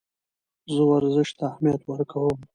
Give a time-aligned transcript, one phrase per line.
[0.73, 2.37] زه ورزش ته اهمیت ورکوم.